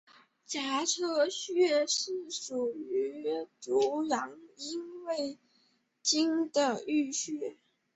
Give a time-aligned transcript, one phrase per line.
[0.47, 5.37] 颊车穴是属于足阳明胃
[6.01, 7.55] 经的腧穴。